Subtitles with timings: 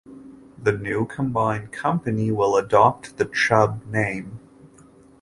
[0.57, 4.39] The new combined company will adopt the Chubb name.